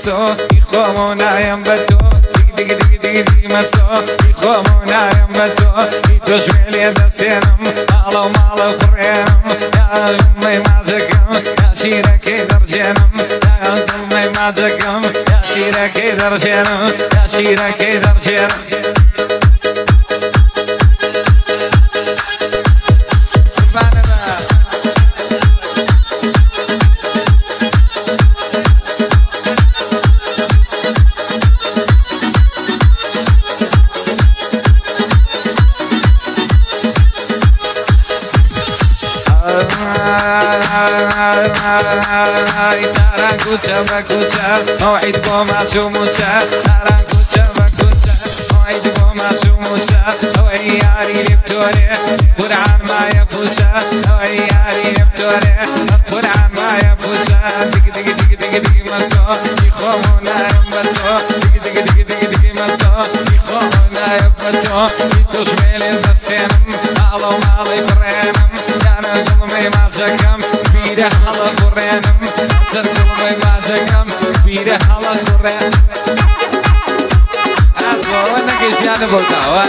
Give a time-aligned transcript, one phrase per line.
[0.00, 0.36] مسا
[0.72, 1.98] خامونایم به تو.
[2.36, 4.02] دیگه دیگه دیگه دیگه مسا.
[4.32, 5.70] خامونایم به تو.
[6.26, 7.58] تو جمیلی دستینم.
[8.04, 9.42] مالا مالا خورینم
[9.74, 10.16] یا
[10.48, 13.10] می یا شیرکی در جنم.
[13.62, 13.74] یا
[14.10, 16.92] می یا شیرکی در جنم.
[17.28, 18.69] شیرکی در جنم.
[41.80, 44.46] تران کوچه و کوچه
[44.80, 46.32] موعد با معصوموچه
[46.64, 48.12] تران کوچه و کوچه
[48.52, 50.00] موعد با معصوموچه
[50.38, 51.98] او یاری لبتوره
[52.38, 53.66] قرآن ما يفوچه
[54.10, 55.58] او یاری لبتوره
[56.10, 57.38] قرآن ما يفوچه
[57.72, 59.36] دیگ دیگ دیگ دیگ دیگ مسا
[59.66, 64.88] يخومونا يمبتو دیگ دیگ دیگ دیگ دیگ مسا يخومونا يمبتو
[65.20, 66.09] يتوشميل البسينم
[71.70, 72.18] کوڕێنم
[72.72, 74.08] زەڕی مازەکەم
[74.44, 75.72] بیرە هەڵە کوڕێن
[77.80, 79.64] ئەس بۆەوە نەگەشتیانە بۆتاوە.